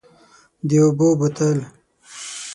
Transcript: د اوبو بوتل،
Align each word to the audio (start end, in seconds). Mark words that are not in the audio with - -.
د 0.67 0.69
اوبو 0.83 1.07
بوتل، 1.19 1.57